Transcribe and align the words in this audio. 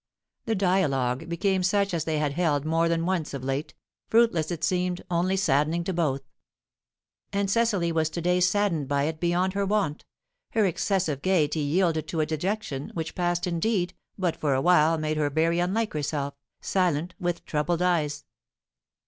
The 0.45 0.55
dialogue 0.55 1.29
became 1.29 1.61
such 1.61 1.93
as 1.93 2.05
they 2.05 2.17
had 2.17 2.33
held 2.33 2.65
more 2.65 2.89
than 2.89 3.05
once 3.05 3.35
of 3.35 3.43
late, 3.43 3.75
fruitless 4.09 4.49
it 4.49 4.63
seemed, 4.63 5.03
only 5.11 5.37
saddening 5.37 5.83
to 5.83 5.93
both. 5.93 6.23
And 7.31 7.51
Cecily 7.51 7.91
was 7.91 8.09
to 8.09 8.19
day 8.21 8.39
saddened 8.39 8.87
by 8.87 9.03
it 9.03 9.19
beyond 9.19 9.53
her 9.53 9.63
wont; 9.63 10.05
her 10.53 10.65
excessive 10.65 11.21
gaiety 11.21 11.59
yielded 11.59 12.07
to 12.07 12.19
a 12.19 12.25
dejection 12.25 12.89
which 12.95 13.13
passed 13.13 13.45
indeed, 13.45 13.93
but 14.17 14.35
for 14.35 14.55
a 14.55 14.61
while 14.61 14.97
made 14.97 15.17
her 15.17 15.29
very 15.29 15.59
unlike 15.59 15.93
herself, 15.93 16.33
silent, 16.61 17.13
with 17.19 17.45
troubled 17.45 17.83
eyes. 17.83 18.25